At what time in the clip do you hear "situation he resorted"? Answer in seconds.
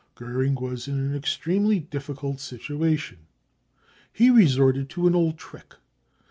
2.39-4.89